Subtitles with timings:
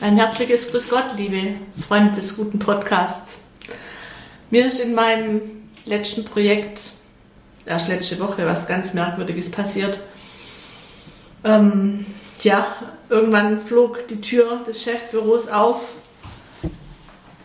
[0.00, 1.56] Ein herzliches Grüß Gott, liebe
[1.88, 3.38] Freunde des guten Podcasts.
[4.48, 5.40] Mir ist in meinem
[5.86, 6.92] letzten Projekt,
[7.66, 10.00] erst letzte Woche, was ganz Merkwürdiges passiert.
[11.42, 12.06] Ähm,
[12.44, 12.76] ja,
[13.08, 15.80] irgendwann flog die Tür des Chefbüros auf.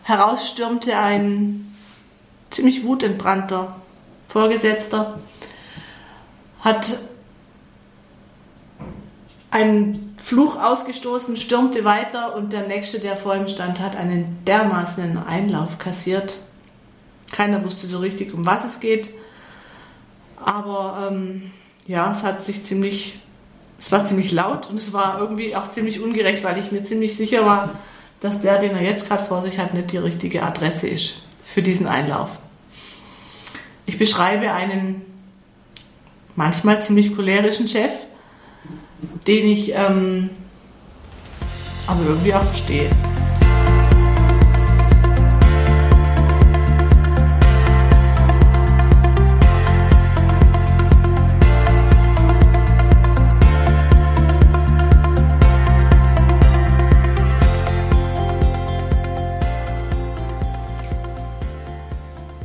[0.04, 1.74] Heraus stürmte ein
[2.50, 3.74] ziemlich wutentbrannter
[4.28, 5.18] Vorgesetzter,
[6.60, 7.00] hat
[9.50, 15.18] einen Fluch ausgestoßen, stürmte weiter und der nächste, der vor ihm stand, hat einen dermaßenen
[15.18, 16.38] Einlauf kassiert.
[17.30, 19.10] Keiner wusste so richtig, um was es geht.
[20.42, 21.52] Aber ähm,
[21.86, 23.20] ja, es hat sich ziemlich,
[23.78, 27.18] es war ziemlich laut und es war irgendwie auch ziemlich ungerecht, weil ich mir ziemlich
[27.18, 27.72] sicher war,
[28.20, 31.60] dass der, den er jetzt gerade vor sich hat, nicht die richtige Adresse ist für
[31.60, 32.30] diesen Einlauf.
[33.84, 35.02] Ich beschreibe einen
[36.34, 37.92] manchmal ziemlich cholerischen Chef,
[39.26, 40.30] den ich ähm,
[41.86, 42.90] aber irgendwie auch verstehe.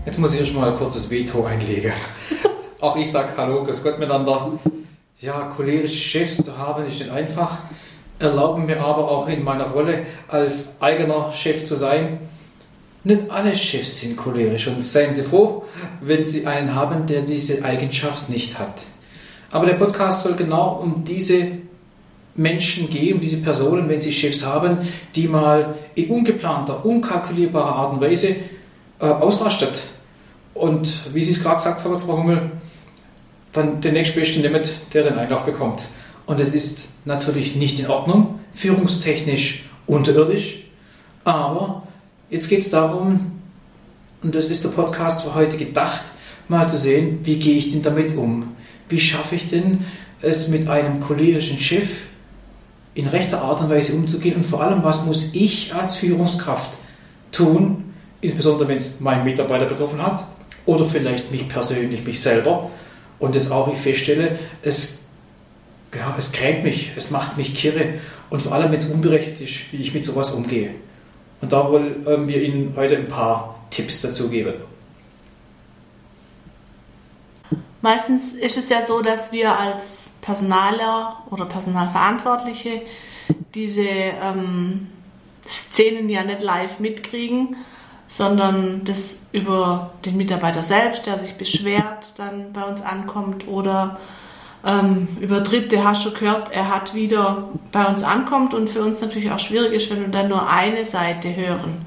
[0.06, 1.94] Jetzt muss ich erstmal ein kurzes Veto einlegen.
[2.82, 4.60] Auch ich sage Hallo, grüß Gott miteinander
[5.22, 7.60] ja, cholerische Chefs zu haben, ist nicht einfach.
[8.20, 12.20] Erlauben mir aber auch in meiner Rolle als eigener Chef zu sein.
[13.04, 15.66] Nicht alle Chefs sind cholerisch und seien Sie froh,
[16.02, 18.84] wenn Sie einen haben, der diese Eigenschaft nicht hat.
[19.52, 21.48] Aber der Podcast soll genau um diese
[22.36, 24.80] Menschen gehen, um diese Personen, wenn sie Chefs haben,
[25.16, 28.36] die mal in ungeplanter, unkalkulierbarer Art und Weise
[29.00, 29.82] äh, ausrastet.
[30.54, 32.52] Und wie Sie es gerade gesagt haben, Frau Hummel,
[33.52, 35.84] dann den nächstbesten nimmt, der den Einlauf bekommt.
[36.26, 40.64] Und es ist natürlich nicht in Ordnung, führungstechnisch unterirdisch,
[41.24, 41.84] aber
[42.30, 43.32] jetzt geht es darum,
[44.22, 46.04] und das ist der Podcast für heute gedacht,
[46.48, 48.56] mal zu sehen, wie gehe ich denn damit um?
[48.90, 49.86] Wie schaffe ich denn
[50.22, 52.06] es mit einem cholerischen Chef
[52.94, 56.78] in rechter Art und Weise umzugehen und vor allem, was muss ich als Führungskraft
[57.32, 60.26] tun, insbesondere wenn es meinen Mitarbeiter betroffen hat
[60.66, 62.70] oder vielleicht mich persönlich, mich selber,
[63.20, 65.00] und das auch ich feststelle, es,
[65.94, 67.96] ja, es kränkt mich, es macht mich kirre
[68.30, 70.72] und vor allem, es unberechtigt wie ich mit sowas umgehe.
[71.42, 74.56] Und da wollen ähm, wir Ihnen heute ein paar Tipps dazu geben.
[77.82, 82.82] Meistens ist es ja so, dass wir als Personaler oder Personalverantwortliche
[83.56, 84.88] diese ähm,
[85.48, 87.56] Szenen ja nicht live mitkriegen,
[88.10, 94.00] sondern das über den Mitarbeiter selbst, der sich beschwert, dann bei uns ankommt oder
[94.66, 99.00] ähm, über Dritte hast du gehört, er hat wieder bei uns ankommt und für uns
[99.00, 101.86] natürlich auch schwierig ist, wenn wir dann nur eine Seite hören,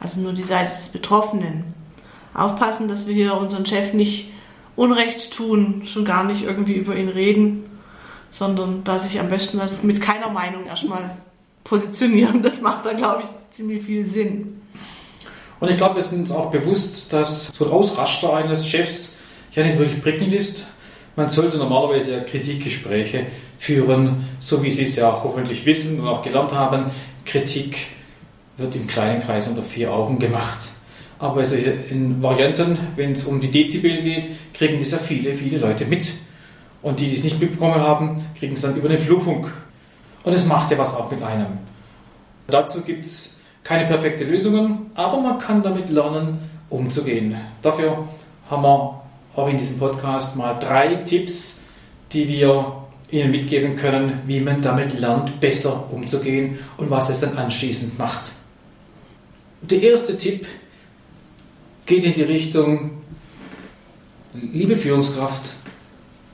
[0.00, 1.74] also nur die Seite des Betroffenen.
[2.32, 4.32] Aufpassen, dass wir hier unseren Chef nicht
[4.74, 7.64] Unrecht tun, schon gar nicht irgendwie über ihn reden,
[8.30, 11.10] sondern da sich am besten mit keiner Meinung erstmal
[11.64, 12.42] positionieren.
[12.42, 14.62] Das macht da, glaube ich, ziemlich viel Sinn.
[15.60, 19.16] Und ich glaube, wir sind uns auch bewusst, dass so ein Ausraster eines Chefs
[19.52, 20.66] ja nicht wirklich prickelnd ist.
[21.16, 23.26] Man sollte normalerweise ja Kritikgespräche
[23.58, 26.92] führen, so wie Sie es ja hoffentlich wissen und auch gelernt haben.
[27.24, 27.76] Kritik
[28.56, 30.58] wird im kleinen Kreis unter vier Augen gemacht.
[31.18, 35.58] Aber also in Varianten, wenn es um die Dezibel geht, kriegen das ja viele, viele
[35.58, 36.12] Leute mit.
[36.82, 39.52] Und die, die es nicht mitbekommen haben, kriegen es dann über den Flurfunk.
[40.22, 41.58] Und das macht ja was auch mit einem.
[42.46, 43.34] Dazu gibt es
[43.68, 46.38] keine perfekte Lösungen, aber man kann damit lernen,
[46.70, 47.36] umzugehen.
[47.60, 48.08] Dafür
[48.48, 49.02] haben wir
[49.36, 51.60] auch in diesem Podcast mal drei Tipps,
[52.10, 57.36] die wir Ihnen mitgeben können, wie man damit lernt, besser umzugehen und was es dann
[57.36, 58.32] anschließend macht.
[59.60, 60.46] Der erste Tipp
[61.84, 62.92] geht in die Richtung,
[64.32, 65.42] liebe Führungskraft,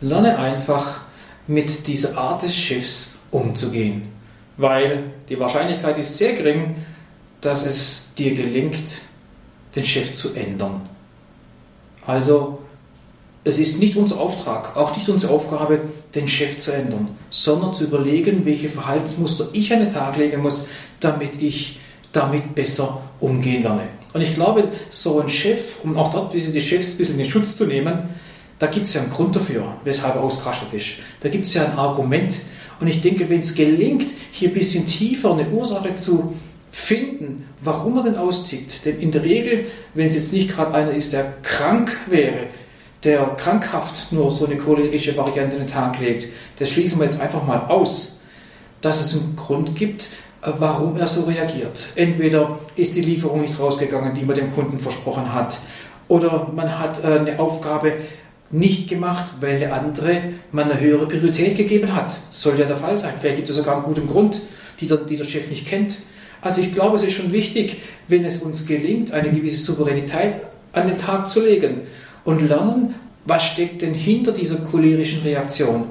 [0.00, 1.00] lerne einfach
[1.48, 4.02] mit dieser Art des Chefs umzugehen,
[4.56, 6.76] weil die Wahrscheinlichkeit ist sehr gering,
[7.44, 9.02] dass es dir gelingt,
[9.76, 10.88] den Chef zu ändern.
[12.06, 12.60] Also,
[13.44, 15.82] es ist nicht unser Auftrag, auch nicht unsere Aufgabe,
[16.14, 20.68] den Chef zu ändern, sondern zu überlegen, welche Verhaltensmuster ich an den Tag legen muss,
[21.00, 21.78] damit ich
[22.12, 23.88] damit besser umgehen lerne.
[24.14, 27.30] Und ich glaube, so ein Chef, um auch dort die Chefs ein bisschen in den
[27.30, 28.08] Schutz zu nehmen,
[28.58, 30.86] da gibt es ja einen Grund dafür, weshalb er ausgerastet ist.
[31.20, 32.40] Da gibt es ja ein Argument.
[32.80, 36.34] Und ich denke, wenn es gelingt, hier ein bisschen tiefer eine Ursache zu
[36.74, 38.84] finden, warum er denn austickt.
[38.84, 42.48] Denn in der Regel, wenn es jetzt nicht gerade einer ist, der krank wäre,
[43.04, 46.26] der krankhaft nur so eine cholerische Variante in den Tag legt,
[46.58, 48.20] das schließen wir jetzt einfach mal aus,
[48.80, 50.08] dass es einen Grund gibt,
[50.42, 51.86] warum er so reagiert.
[51.94, 55.60] Entweder ist die Lieferung nicht rausgegangen, die man dem Kunden versprochen hat,
[56.08, 57.94] oder man hat äh, eine Aufgabe
[58.50, 62.16] nicht gemacht, weil der andere man eine höhere Priorität gegeben hat.
[62.30, 63.14] Soll ja der Fall sein.
[63.18, 64.42] Vielleicht gibt es sogar einen guten Grund,
[64.80, 65.98] die der, die der Chef nicht kennt.
[66.44, 70.34] Also ich glaube, es ist schon wichtig, wenn es uns gelingt, eine gewisse Souveränität
[70.72, 71.80] an den Tag zu legen
[72.24, 72.94] und lernen,
[73.24, 75.86] was steckt denn hinter dieser cholerischen Reaktion?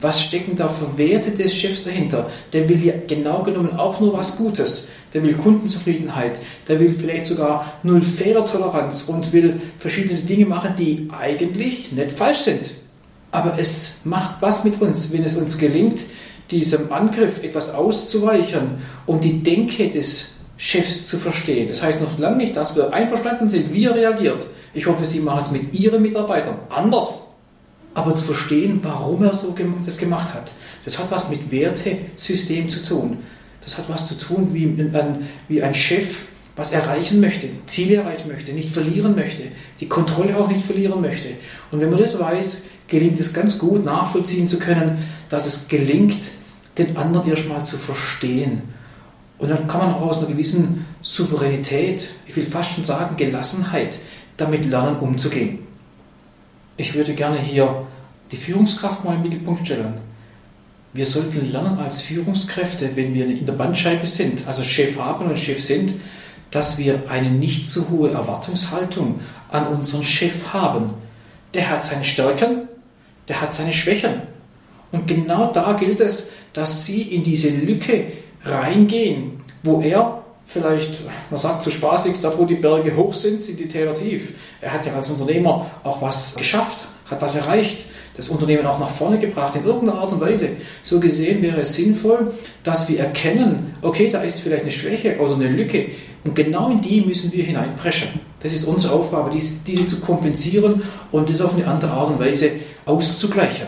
[0.00, 2.30] Was stecken da für Werte des Chefs dahinter?
[2.54, 4.88] Der will ja genau genommen auch nur was Gutes.
[5.12, 6.40] Der will Kundenzufriedenheit.
[6.68, 12.38] Der will vielleicht sogar null Fehlertoleranz und will verschiedene Dinge machen, die eigentlich nicht falsch
[12.38, 12.70] sind.
[13.30, 15.98] Aber es macht was mit uns, wenn es uns gelingt,
[16.50, 21.68] diesem Angriff etwas auszuweichen und die Denke des Chefs zu verstehen.
[21.68, 24.46] Das heißt noch lange nicht, dass wir einverstanden sind, wie er reagiert.
[24.74, 27.22] Ich hoffe, Sie machen es mit Ihren Mitarbeitern anders
[27.98, 29.54] aber zu verstehen, warum er so
[29.84, 30.52] das gemacht hat.
[30.84, 33.18] Das hat was mit Wertesystem zu tun.
[33.62, 36.22] Das hat was zu tun, wie ein, wie ein Chef
[36.54, 39.44] was erreichen möchte, Ziele erreichen möchte, nicht verlieren möchte,
[39.80, 41.28] die Kontrolle auch nicht verlieren möchte.
[41.70, 42.58] Und wenn man das weiß,
[42.88, 46.30] gelingt es ganz gut nachvollziehen zu können, dass es gelingt,
[46.78, 48.62] den anderen erstmal zu verstehen.
[49.38, 53.98] Und dann kann man auch aus einer gewissen Souveränität, ich will fast schon sagen Gelassenheit,
[54.36, 55.60] damit lernen umzugehen
[56.78, 57.86] ich würde gerne hier
[58.30, 60.00] die Führungskraft mal im Mittelpunkt stellen.
[60.94, 65.38] Wir sollten lernen als Führungskräfte, wenn wir in der Bandscheibe sind, also Chef haben und
[65.38, 65.94] Chef sind,
[66.50, 69.20] dass wir eine nicht zu hohe Erwartungshaltung
[69.50, 70.94] an unseren Chef haben.
[71.52, 72.68] Der hat seine Stärken,
[73.26, 74.22] der hat seine Schwächen.
[74.92, 78.06] Und genau da gilt es, dass Sie in diese Lücke
[78.44, 81.00] reingehen, wo er vielleicht,
[81.30, 84.32] man sagt so spaßig, dort wo die Berge hoch sind, sind die Täler tief.
[84.60, 87.84] Er hat ja als Unternehmer auch was geschafft, hat was erreicht,
[88.16, 90.48] das Unternehmen auch nach vorne gebracht, in irgendeiner Art und Weise.
[90.82, 92.32] So gesehen wäre es sinnvoll,
[92.62, 95.90] dass wir erkennen, okay, da ist vielleicht eine Schwäche oder eine Lücke
[96.24, 98.08] und genau in die müssen wir hineinpreschen.
[98.40, 100.82] Das ist unsere Aufgabe, diese, diese zu kompensieren
[101.12, 102.52] und das auf eine andere Art und Weise
[102.86, 103.66] auszugleichen.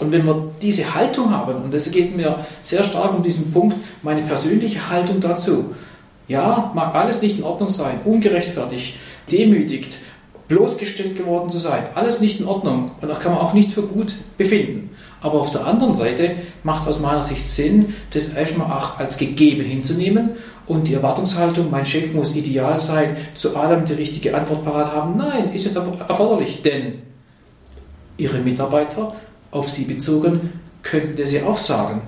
[0.00, 3.76] Und wenn wir diese Haltung haben, und das geht mir sehr stark um diesen Punkt,
[4.02, 5.74] meine persönliche Haltung dazu,
[6.26, 8.94] ja, mag alles nicht in Ordnung sein, ungerechtfertigt,
[9.30, 9.98] demütigt,
[10.48, 11.84] bloßgestellt geworden zu sein.
[11.94, 14.90] Alles nicht in Ordnung und das kann man auch nicht für gut befinden.
[15.20, 16.32] Aber auf der anderen Seite
[16.64, 20.30] macht es aus meiner Sicht Sinn, das erstmal auch als gegeben hinzunehmen
[20.66, 25.16] und die Erwartungshaltung, mein Chef muss ideal sein, zu allem die richtige Antwort parat haben.
[25.16, 27.02] Nein, ist nicht erforderlich, denn
[28.16, 29.14] Ihre Mitarbeiter
[29.50, 32.02] auf Sie bezogen könnten das ja auch sagen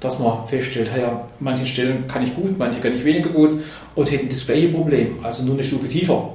[0.00, 3.60] dass man feststellt, ja, manche Stellen kann ich gut, manche kann ich weniger gut
[3.94, 6.34] und hätten das gleiche Problem, also nur eine Stufe tiefer.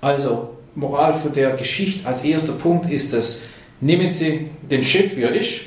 [0.00, 3.42] Also, Moral für der Geschichte als erster Punkt ist es,
[3.80, 5.60] nehmen Sie den Chef, wie er ist,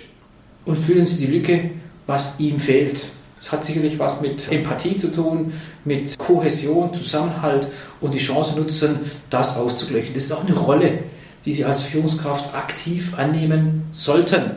[0.66, 1.70] und füllen Sie die Lücke,
[2.08, 3.06] was ihm fehlt.
[3.40, 5.54] Es hat sicherlich was mit Empathie zu tun,
[5.84, 7.68] mit Kohäsion, Zusammenhalt
[8.02, 9.00] und die Chance nutzen,
[9.30, 10.16] das auszugleichen.
[10.16, 11.00] Das ist auch eine Rolle,
[11.46, 14.52] die Sie als Führungskraft aktiv annehmen sollten.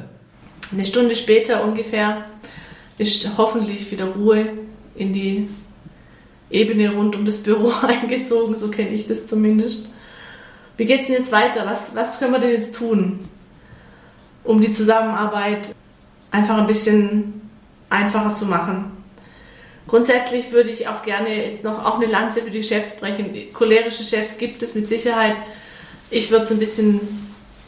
[0.72, 2.24] Eine Stunde später ungefähr
[2.96, 4.48] ist hoffentlich wieder Ruhe
[4.94, 5.48] in die
[6.50, 9.88] Ebene rund um das Büro eingezogen, so kenne ich das zumindest.
[10.76, 11.66] Wie geht es denn jetzt weiter?
[11.66, 13.20] Was, was können wir denn jetzt tun,
[14.44, 15.74] um die Zusammenarbeit
[16.30, 17.50] einfach ein bisschen
[17.90, 18.92] einfacher zu machen?
[19.88, 23.30] Grundsätzlich würde ich auch gerne jetzt noch auch eine Lanze für die Chefs brechen.
[23.52, 25.36] Cholerische Chefs gibt es mit Sicherheit.
[26.10, 27.00] Ich würde es ein bisschen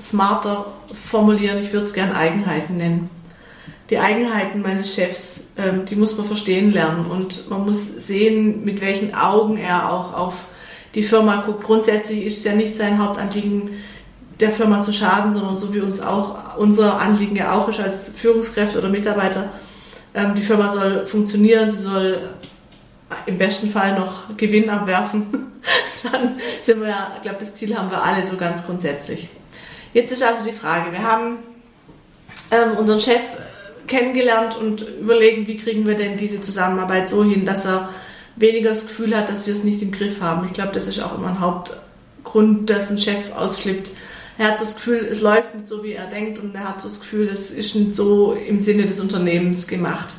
[0.01, 0.73] smarter
[1.09, 1.59] formulieren.
[1.59, 3.11] Ich würde es gerne Eigenheiten nennen
[3.91, 8.81] die Eigenheiten meines Chefs, ähm, die muss man verstehen lernen und man muss sehen, mit
[8.81, 10.47] welchen Augen er auch auf
[10.95, 11.65] die Firma guckt.
[11.65, 13.71] Grundsätzlich ist es ja nicht sein Hauptanliegen,
[14.39, 18.11] der Firma zu schaden, sondern so wie uns auch unser Anliegen ja auch ist als
[18.11, 19.51] Führungskräfte oder Mitarbeiter.
[20.15, 22.31] Ähm, die Firma soll funktionieren, sie soll
[23.27, 25.27] im besten Fall noch Gewinn abwerfen.
[26.11, 29.29] Dann sind wir ja, ich glaube, das Ziel haben wir alle so ganz grundsätzlich.
[29.93, 31.39] Jetzt ist also die Frage, wir haben
[32.51, 33.23] ähm, unseren Chef
[33.87, 37.89] kennengelernt und überlegen, wie kriegen wir denn diese Zusammenarbeit so hin, dass er
[38.37, 40.47] weniger das Gefühl hat, dass wir es nicht im Griff haben.
[40.47, 43.93] Ich glaube, das ist auch immer ein Hauptgrund, dass ein Chef ausflippt.
[44.39, 46.81] Er hat so das Gefühl, es läuft nicht so, wie er denkt und er hat
[46.81, 50.15] so das Gefühl, es ist nicht so im Sinne des Unternehmens gemacht.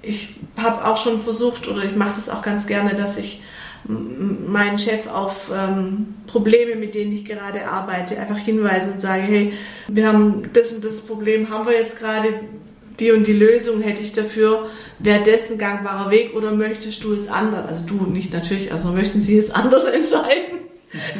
[0.00, 3.42] Ich habe auch schon versucht oder ich mache das auch ganz gerne, dass ich
[3.88, 9.52] meinen Chef auf ähm, Probleme, mit denen ich gerade arbeite, einfach hinweise und sage, hey,
[9.88, 12.40] wir haben das und das Problem, haben wir jetzt gerade,
[13.00, 14.68] die und die Lösung hätte ich dafür,
[14.98, 17.66] wäre das ein gangbarer Weg oder möchtest du es anders?
[17.68, 20.58] Also du nicht natürlich, also möchten Sie es anders entscheiden?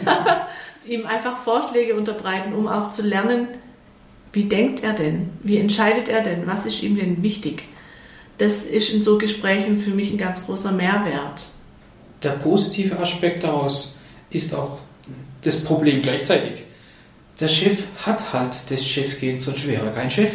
[0.87, 3.49] Ihm einfach Vorschläge unterbreiten, um auch zu lernen,
[4.33, 5.31] wie denkt er denn?
[5.43, 6.47] Wie entscheidet er denn?
[6.47, 7.65] Was ist ihm denn wichtig?
[8.39, 11.51] das ist in so Gesprächen für mich ein ganz großer Mehrwert.
[12.23, 13.97] Der positive Aspekt daraus
[14.31, 14.79] ist auch
[15.43, 16.65] das Problem gleichzeitig.
[17.41, 20.33] Der Chef hat halt das Chefgehen, sonst wäre kein Chef.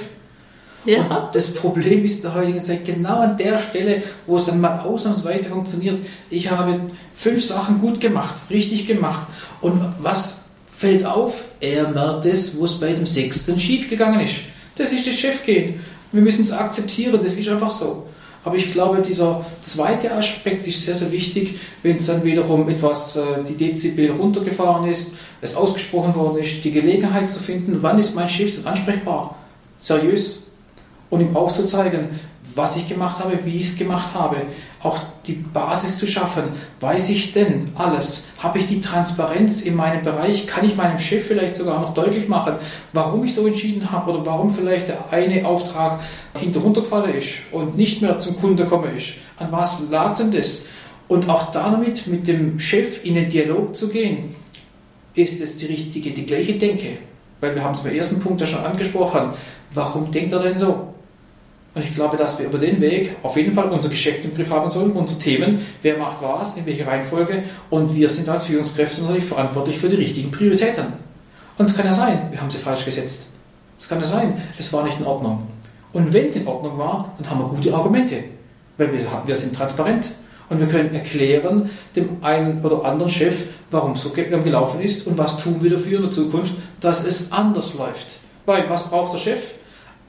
[0.85, 1.03] Ja.
[1.03, 4.59] Und das Problem ist in der heutigen Zeit genau an der Stelle, wo es dann
[4.59, 5.99] mal ausnahmsweise funktioniert.
[6.29, 6.79] Ich habe
[7.13, 9.27] fünf Sachen gut gemacht, richtig gemacht.
[9.61, 10.37] Und was
[10.75, 11.45] fällt auf?
[11.59, 14.35] Er merkt es, wo es bei dem sechsten schiefgegangen ist.
[14.75, 15.81] Das ist das Chefgehen.
[16.11, 18.07] Wir müssen es akzeptieren, das ist einfach so.
[18.45, 23.15] Aber ich glaube, dieser zweite Aspekt ist sehr, sehr wichtig, wenn es dann wiederum etwas,
[23.15, 28.15] äh, die Dezibel runtergefahren ist, es ausgesprochen worden ist, die Gelegenheit zu finden, wann ist
[28.15, 29.35] mein dann ansprechbar,
[29.79, 30.43] seriös.
[31.09, 32.19] Und ihm aufzuzeigen,
[32.55, 34.37] was ich gemacht habe, wie ich es gemacht habe,
[34.81, 36.43] auch die Basis zu schaffen.
[36.79, 38.25] Weiß ich denn alles?
[38.39, 40.47] Habe ich die Transparenz in meinem Bereich?
[40.47, 42.55] Kann ich meinem Chef vielleicht sogar noch deutlich machen,
[42.91, 46.01] warum ich so entschieden habe oder warum vielleicht der eine Auftrag
[46.39, 49.13] hinteruntergefallen ist und nicht mehr zum Kunde gekommen ist?
[49.37, 50.65] An was lag denn das?
[51.07, 54.35] Und auch damit mit dem Chef in den Dialog zu gehen,
[55.15, 56.97] ist es die richtige, die gleiche Denke.
[57.39, 59.33] Weil wir haben es beim ersten Punkt ja schon angesprochen.
[59.73, 60.92] Warum denkt er denn so?
[61.75, 64.51] Und ich glaube, dass wir über den Weg auf jeden Fall unser Geschäft im Griff
[64.51, 69.01] haben sollen, unsere Themen, wer macht was, in welcher Reihenfolge und wir sind als Führungskräfte
[69.01, 70.85] natürlich verantwortlich für die richtigen Prioritäten.
[71.57, 73.27] Und es kann ja sein, wir haben sie falsch gesetzt.
[73.79, 75.47] Es kann ja sein, es war nicht in Ordnung.
[75.93, 78.23] Und wenn es in Ordnung war, dann haben wir gute Argumente,
[78.77, 80.11] weil wir, wir sind transparent
[80.49, 85.17] und wir können erklären dem einen oder anderen Chef, warum es so gelaufen ist und
[85.17, 88.19] was tun wir dafür in der Zukunft, dass es anders läuft.
[88.45, 89.53] Weil was braucht der Chef?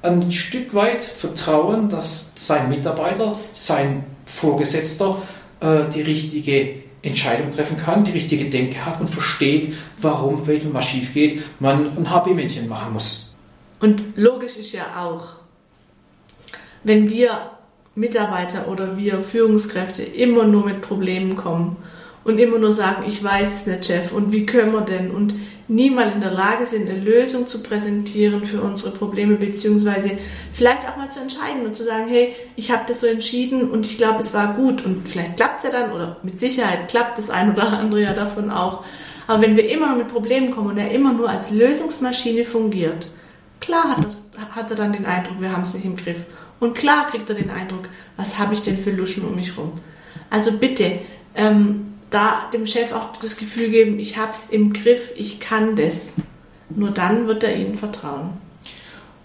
[0.04, 5.22] Ein Stück weit Vertrauen, dass sein Mitarbeiter, sein Vorgesetzter
[5.60, 10.86] äh, die richtige Entscheidung treffen kann, die richtige Denke hat und versteht, warum, wenn was
[10.86, 13.34] schief geht, man ein HP-Männchen machen muss.
[13.80, 15.36] Und logisch ist ja auch,
[16.82, 17.50] wenn wir
[17.94, 21.76] Mitarbeiter oder wir Führungskräfte immer nur mit Problemen kommen
[22.24, 25.10] und immer nur sagen, ich weiß es nicht, Chef, und wie können wir denn?
[25.10, 25.34] Und
[25.68, 30.18] niemals in der Lage sind, eine Lösung zu präsentieren für unsere Probleme, beziehungsweise
[30.52, 33.86] vielleicht auch mal zu entscheiden und zu sagen, hey, ich habe das so entschieden und
[33.86, 37.18] ich glaube, es war gut und vielleicht klappt es ja dann oder mit Sicherheit klappt
[37.18, 38.84] das ein oder andere ja davon auch.
[39.26, 43.08] Aber wenn wir immer nur mit Problemen kommen und er immer nur als Lösungsmaschine fungiert,
[43.60, 44.16] klar hat, das,
[44.54, 46.18] hat er dann den Eindruck, wir haben es nicht im Griff.
[46.60, 49.72] Und klar kriegt er den Eindruck, was habe ich denn für Luschen um mich rum.
[50.30, 51.00] Also bitte,
[51.34, 55.76] ähm, da dem Chef auch das Gefühl geben, ich habe es im Griff, ich kann
[55.76, 56.14] das.
[56.70, 58.30] Nur dann wird er ihnen vertrauen.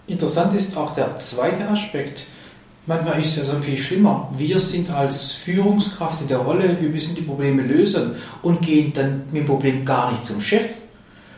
[0.06, 2.26] Interessant ist auch der zweite Aspekt.
[2.86, 4.28] Manchmal ist es ja so viel schlimmer.
[4.36, 9.22] Wir sind als Führungskraft in der Rolle, wir müssen die Probleme lösen und gehen dann
[9.30, 10.74] mit dem Problem gar nicht zum Chef.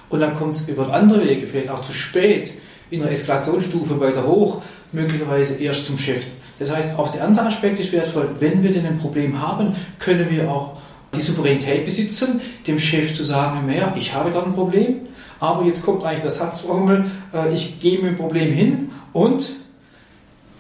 [0.09, 2.55] Und dann kommt es über andere Wege, vielleicht auch zu spät,
[2.91, 6.25] in der Eskalationsstufe weiter hoch, möglicherweise erst zum Chef.
[6.59, 8.31] Das heißt, auch der andere Aspekt ist wertvoll.
[8.39, 10.79] Wenn wir denn ein Problem haben, können wir auch
[11.15, 15.01] die Souveränität besitzen, dem Chef zu sagen, naja, ich habe da ein Problem,
[15.41, 17.05] aber jetzt kommt eigentlich das Satzformel,
[17.35, 19.51] äh, ich gebe mir ein Problem hin und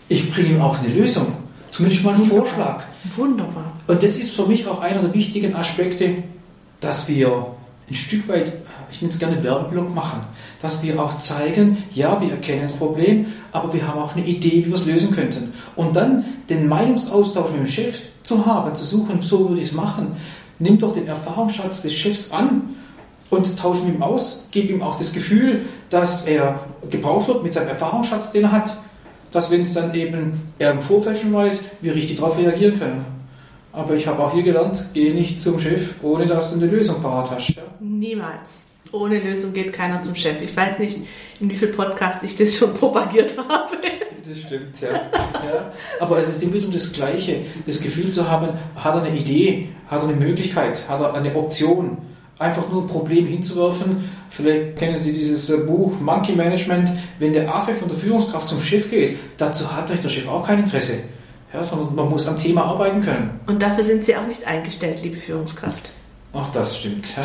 [0.09, 1.35] ich bringe ihm auch eine Lösung,
[1.71, 2.44] zumindest mal einen Wunderbar.
[2.44, 2.85] Vorschlag.
[3.16, 3.73] Wunderbar.
[3.87, 6.23] Und das ist für mich auch einer der wichtigen Aspekte,
[6.80, 7.54] dass wir
[7.88, 8.52] ein Stück weit,
[8.92, 10.20] ich nenne es gerne Werbeblock machen,
[10.61, 14.64] dass wir auch zeigen, ja, wir erkennen das Problem, aber wir haben auch eine Idee,
[14.64, 15.52] wie wir es lösen könnten.
[15.76, 19.75] Und dann den Meinungsaustausch mit dem Chef zu haben, zu suchen, so würde ich es
[19.75, 20.16] machen,
[20.58, 22.76] nimm doch den Erfahrungsschatz des Chefs an
[23.30, 27.54] und tausch mit ihm aus, gib ihm auch das Gefühl, dass er gebraucht wird mit
[27.54, 28.76] seinem Erfahrungsschatz, den er hat,
[29.30, 33.04] dass wenn es dann eben er im Vorfeld schon weiß, wir richtig darauf reagieren können.
[33.72, 37.00] Aber ich habe auch hier gelernt, geh nicht zum Chef, ohne dass du eine Lösung
[37.00, 37.49] parat hast.
[37.56, 37.62] Ja?
[37.80, 38.66] Niemals.
[38.90, 40.40] Ohne Lösung geht keiner zum Chef.
[40.42, 41.00] Ich weiß nicht,
[41.40, 43.76] in wie viel Podcasts ich das schon propagiert habe.
[44.28, 44.90] Das stimmt, ja.
[44.90, 45.72] ja.
[46.00, 49.68] Aber es ist immer wieder das Gleiche, das Gefühl zu haben, hat er eine Idee,
[49.88, 51.98] hat er eine Möglichkeit, hat er eine Option.
[52.38, 54.10] Einfach nur ein Problem hinzuwerfen.
[54.28, 56.90] Vielleicht kennen Sie dieses äh, Buch Monkey Management.
[57.18, 60.46] Wenn der Affe von der Führungskraft zum Chef geht, dazu hat vielleicht der Chef auch
[60.46, 60.94] kein Interesse.
[61.52, 63.40] Ja, sondern man muss am Thema arbeiten können.
[63.46, 65.90] Und dafür sind Sie auch nicht eingestellt, liebe Führungskraft.
[66.32, 67.06] Ach, das stimmt.
[67.16, 67.22] Ja.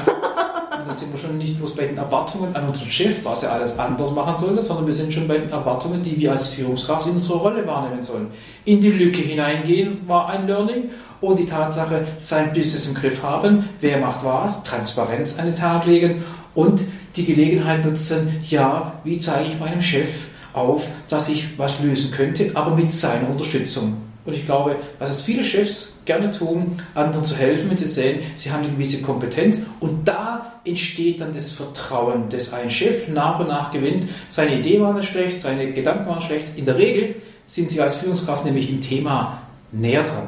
[0.87, 3.77] Da sind wir schon nicht bloß bei den Erwartungen an unseren Chef, was er alles
[3.77, 7.13] anders machen soll, sondern wir sind schon bei den Erwartungen, die wir als Führungskraft in
[7.13, 8.27] unserer Rolle wahrnehmen sollen.
[8.65, 10.89] In die Lücke hineingehen war ein Learning
[11.21, 15.85] und die Tatsache, sein Business im Griff haben, wer macht was, Transparenz an den Tag
[15.85, 16.23] legen
[16.55, 16.83] und
[17.15, 22.51] die Gelegenheit nutzen, ja, wie zeige ich meinem Chef auf, dass ich was lösen könnte,
[22.53, 24.06] aber mit seiner Unterstützung.
[24.27, 28.19] Und ich glaube, dass es viele Chefs gerne tun, anderen zu helfen, wenn sie sehen,
[28.35, 29.63] sie haben eine gewisse Kompetenz.
[29.79, 34.05] Und da entsteht dann das Vertrauen, das ein Chef nach und nach gewinnt.
[34.29, 36.47] Seine Idee war nicht schlecht, seine Gedanken waren schlecht.
[36.57, 37.15] In der Regel
[37.47, 40.27] sind Sie als Führungskraft nämlich im Thema näher dran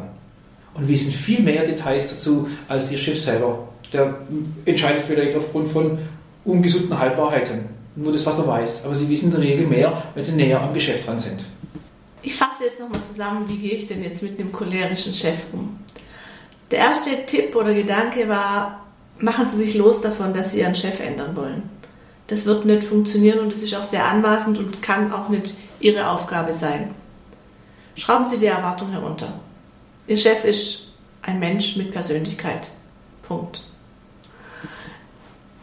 [0.75, 3.67] und wissen viel mehr Details dazu als Ihr Chef selber.
[3.91, 4.15] Der
[4.63, 5.97] entscheidet vielleicht aufgrund von
[6.45, 7.65] ungesunden Halbwahrheiten,
[7.97, 8.85] nur das, was er weiß.
[8.85, 11.43] Aber Sie wissen in der Regel mehr, weil Sie näher am Geschäft dran sind.
[12.21, 15.79] Ich fasse jetzt nochmal zusammen, wie gehe ich denn jetzt mit einem cholerischen Chef um?
[16.71, 18.85] Der erste Tipp oder Gedanke war,
[19.17, 21.69] machen Sie sich los davon, dass Sie Ihren Chef ändern wollen.
[22.27, 26.09] Das wird nicht funktionieren und das ist auch sehr anmaßend und kann auch nicht Ihre
[26.09, 26.93] Aufgabe sein.
[27.95, 29.39] Schrauben Sie die Erwartung herunter.
[30.07, 30.89] Ihr Chef ist
[31.21, 32.71] ein Mensch mit Persönlichkeit.
[33.23, 33.63] Punkt.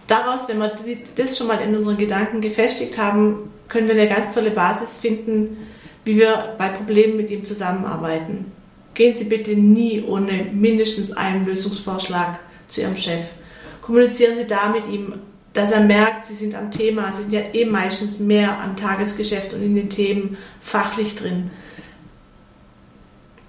[0.07, 0.73] Daraus, wenn wir
[1.17, 5.67] das schon mal in unseren Gedanken gefestigt haben, können wir eine ganz tolle Basis finden,
[6.07, 8.53] wie wir bei Problemen mit ihm zusammenarbeiten.
[8.95, 13.25] Gehen Sie bitte nie ohne mindestens einen Lösungsvorschlag zu Ihrem Chef.
[13.83, 15.15] Kommunizieren Sie da mit ihm,
[15.53, 19.53] dass er merkt, Sie sind am Thema, Sie sind ja eh meistens mehr am Tagesgeschäft
[19.53, 21.51] und in den Themen fachlich drin.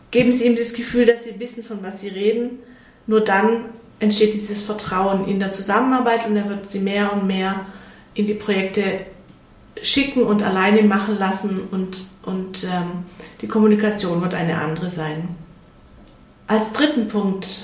[0.09, 2.59] Geben Sie ihm das Gefühl, dass Sie wissen, von was Sie reden.
[3.05, 3.65] Nur dann
[3.99, 7.67] entsteht dieses Vertrauen in der Zusammenarbeit und er wird Sie mehr und mehr
[8.15, 9.05] in die Projekte
[9.83, 13.05] schicken und alleine machen lassen und, und ähm,
[13.41, 15.29] die Kommunikation wird eine andere sein.
[16.47, 17.63] Als dritten Punkt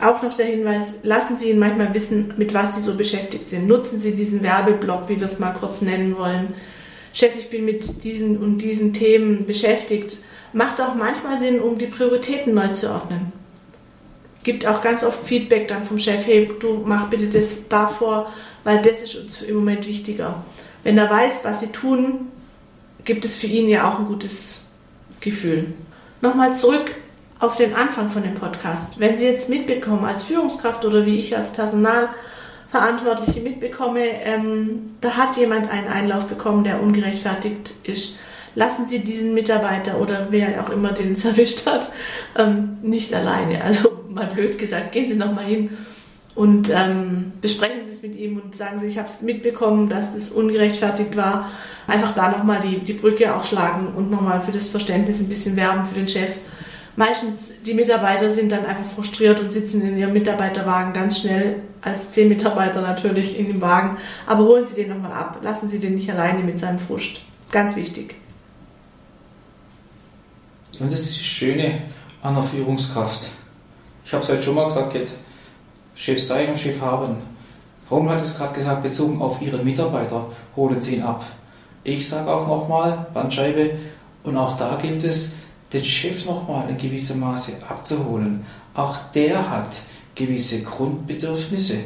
[0.00, 3.68] auch noch der Hinweis, lassen Sie ihn manchmal wissen, mit was Sie so beschäftigt sind.
[3.68, 6.54] Nutzen Sie diesen Werbeblock, wie wir es mal kurz nennen wollen.
[7.12, 10.18] Chef, ich bin mit diesen und diesen Themen beschäftigt.
[10.52, 13.32] Macht auch manchmal Sinn, um die Prioritäten neu zu ordnen.
[14.42, 18.32] Gibt auch ganz oft Feedback dann vom Chef, hey, du mach bitte das davor,
[18.64, 20.42] weil das ist uns im Moment wichtiger.
[20.82, 22.28] Wenn er weiß, was sie tun,
[23.04, 24.62] gibt es für ihn ja auch ein gutes
[25.20, 25.74] Gefühl.
[26.20, 26.94] Nochmal zurück
[27.38, 29.00] auf den Anfang von dem Podcast.
[29.00, 35.36] Wenn Sie jetzt mitbekommen als Führungskraft oder wie ich als Personalverantwortliche mitbekomme, ähm, da hat
[35.36, 38.14] jemand einen Einlauf bekommen, der ungerechtfertigt ist,
[38.54, 41.90] lassen Sie diesen Mitarbeiter oder wer auch immer den es erwischt hat,
[42.38, 43.64] ähm, nicht alleine.
[43.64, 45.76] Also mal blöd gesagt, gehen Sie nochmal hin
[46.34, 50.14] und ähm, besprechen Sie es mit ihm und sagen Sie, ich habe es mitbekommen, dass
[50.14, 51.50] das ungerechtfertigt war.
[51.86, 55.56] Einfach da nochmal die, die Brücke auch schlagen und nochmal für das Verständnis ein bisschen
[55.56, 56.36] werben für den Chef.
[56.96, 62.10] Meistens die Mitarbeiter sind dann einfach frustriert und sitzen in ihrem Mitarbeiterwagen ganz schnell als
[62.10, 63.98] zehn Mitarbeiter natürlich in dem Wagen.
[64.26, 65.38] Aber holen Sie den nochmal ab.
[65.42, 67.20] Lassen Sie den nicht alleine mit seinem Frust.
[67.50, 68.14] Ganz wichtig.
[70.80, 71.82] Und das ist das Schöne
[72.22, 73.30] an der Führungskraft.
[74.04, 74.94] Ich habe es heute schon mal gesagt,
[75.94, 77.16] Chef sein und Chef haben.
[77.88, 80.26] Warum hat es gerade gesagt, bezogen auf Ihre Mitarbeiter,
[80.56, 81.24] holen Sie ihn ab.
[81.84, 83.72] Ich sage auch nochmal, Bandscheibe,
[84.24, 85.32] und auch da gilt es,
[85.72, 88.44] den Chef nochmal in gewissem Maße abzuholen.
[88.74, 89.80] Auch der hat
[90.14, 91.78] gewisse Grundbedürfnisse.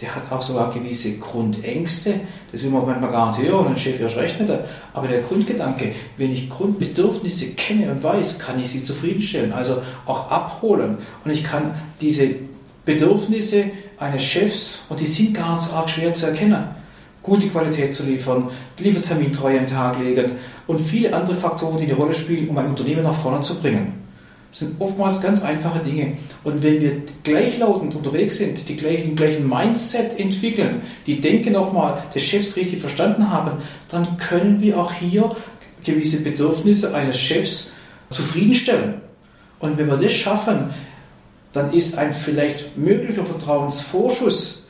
[0.00, 2.20] Der hat auch sogar gewisse Grundängste.
[2.50, 4.52] Das will man manchmal gar nicht hören, ein Chef erst recht nicht.
[4.92, 9.52] Aber der Grundgedanke, wenn ich Grundbedürfnisse kenne und weiß, kann ich sie zufriedenstellen.
[9.52, 10.98] Also auch abholen.
[11.24, 12.34] Und ich kann diese
[12.84, 13.64] Bedürfnisse
[13.98, 16.64] eines Chefs, und die sind so arg schwer zu erkennen,
[17.22, 20.32] gute Qualität zu liefern, Liefertermintreue den Tag legen
[20.66, 24.04] und viele andere Faktoren, die eine Rolle spielen, um ein Unternehmen nach vorne zu bringen.
[24.50, 26.16] Das sind oftmals ganz einfache Dinge.
[26.44, 32.22] Und wenn wir gleichlautend unterwegs sind, die gleichen, gleichen Mindset entwickeln, die Denke nochmal des
[32.22, 35.34] Chefs richtig verstanden haben, dann können wir auch hier
[35.82, 37.72] gewisse Bedürfnisse eines Chefs
[38.10, 38.94] zufriedenstellen.
[39.58, 40.70] Und wenn wir das schaffen,
[41.54, 44.66] dann ist ein vielleicht möglicher Vertrauensvorschuss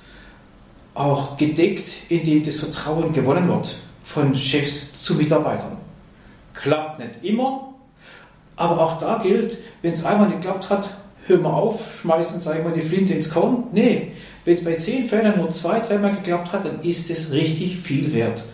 [0.93, 5.79] auch gedeckt, indem das Vertrauen gewonnen wird von Chefs zu Mitarbeitern.
[6.53, 7.75] Klappt nicht immer,
[8.55, 10.91] aber auch da gilt, wenn es einmal nicht geklappt hat,
[11.27, 13.65] hör mal auf, schmeißen, sag mal, die Flinte ins Korn.
[13.73, 14.13] Nee,
[14.45, 18.13] wenn es bei zehn Fällen nur zwei, dreimal geklappt hat, dann ist es richtig viel
[18.13, 18.45] wert.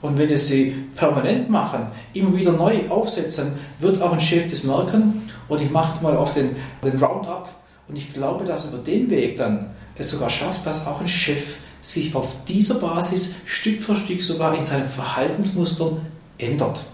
[0.00, 4.62] Und wenn es sie permanent machen, immer wieder neu aufsetzen, wird auch ein Chef das
[4.62, 5.28] merken.
[5.48, 7.50] Und ich mache mal auf den, den Roundup
[7.90, 11.56] und ich glaube, dass über den Weg dann es sogar schafft, dass auch ein Chef
[11.80, 16.06] sich auf dieser Basis Stück für Stück sogar in seinen Verhaltensmustern
[16.38, 16.84] ändert.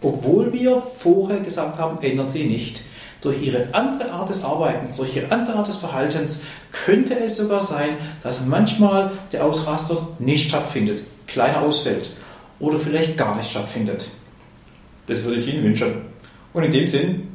[0.00, 2.82] Obwohl wir vorher gesagt haben, ändern sie nicht.
[3.20, 7.62] Durch ihre andere Art des Arbeitens, durch ihre andere Art des Verhaltens könnte es sogar
[7.62, 12.10] sein, dass manchmal der Ausraster nicht stattfindet, kleiner ausfällt
[12.60, 14.06] oder vielleicht gar nicht stattfindet.
[15.08, 16.02] Das würde ich Ihnen wünschen.
[16.52, 17.28] Und in dem Sinn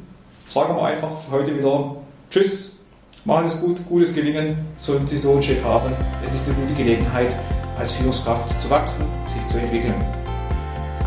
[0.46, 1.99] sagen wir einfach für heute wieder
[2.30, 2.76] Tschüss,
[3.24, 5.92] machen es gut, gutes Gelingen, sollten Sie so einen Chef haben.
[6.24, 7.34] Es ist eine gute Gelegenheit,
[7.76, 9.96] als Führungskraft zu wachsen, sich zu entwickeln.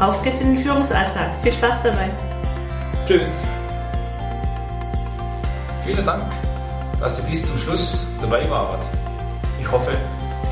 [0.02, 1.32] Auf geht's in den Führungsalltag.
[1.42, 2.12] Viel Spaß dabei.
[3.06, 3.30] Tschüss.
[5.86, 6.30] Vielen Dank,
[7.00, 8.82] dass Sie bis zum Schluss dabei waren.
[9.62, 9.98] Ich hoffe,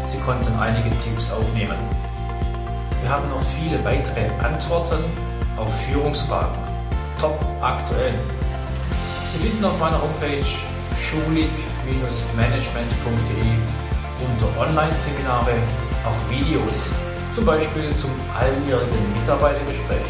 [0.06, 1.76] Sie konnten einige Tipps aufnehmen.
[3.02, 5.04] Wir haben noch viele weitere Antworten
[5.58, 6.58] auf Führungsfragen.
[7.20, 8.14] Top aktuell.
[9.32, 10.44] Sie finden auf meiner Homepage
[11.00, 13.48] schulig-management.de
[14.28, 15.56] unter Online-Seminare
[16.04, 16.92] auch Videos,
[17.34, 20.04] zum Beispiel zum alljährigen Mitarbeitergespräch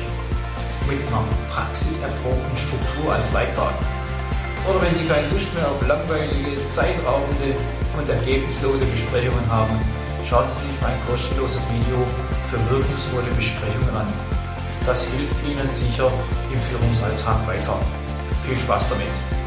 [0.90, 3.78] mit einer praxiserprobten Struktur als Leitfaden.
[4.68, 7.54] Oder wenn Sie keine Lust mehr auf langweilige, zeitraubende
[7.98, 9.80] und ergebnislose Besprechungen haben,
[10.28, 12.08] schauen Sie sich mein kostenloses Video
[12.50, 14.12] für wirkungsvolle Besprechungen an.
[14.86, 16.12] Das hilft Ihnen sicher
[16.52, 17.80] im Führungsalltag weiter.
[18.43, 19.40] Viel Spaß damit!